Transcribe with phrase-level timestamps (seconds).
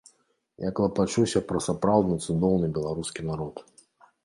[0.67, 3.65] Я клапачуся пра сапраўды цудоўны беларускі народ.